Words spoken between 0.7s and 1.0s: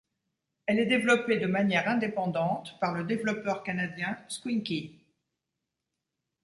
est